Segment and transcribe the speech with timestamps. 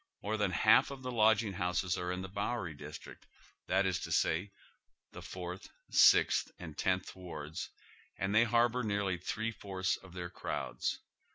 [0.23, 3.27] More than half of the lodging houses are in the Bowery district,
[3.67, 4.51] that is to say,
[5.11, 7.69] the Fourth, Sixth, and Tenth "Wards,
[8.17, 10.97] and they harbor nearly three fourths of their crowds.